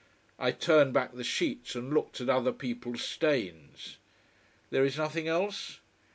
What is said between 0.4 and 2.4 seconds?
turned back the sheets and looked at